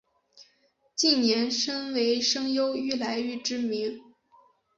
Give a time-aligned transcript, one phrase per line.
[0.95, 4.01] 近年身为声优愈来愈知名。